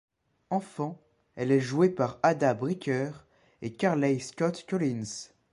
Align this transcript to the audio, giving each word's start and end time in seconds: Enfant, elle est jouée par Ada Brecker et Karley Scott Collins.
Enfant, 0.49 0.99
elle 1.35 1.51
est 1.51 1.59
jouée 1.59 1.89
par 1.91 2.17
Ada 2.23 2.55
Brecker 2.55 3.11
et 3.61 3.71
Karley 3.73 4.17
Scott 4.17 4.65
Collins. 4.67 5.29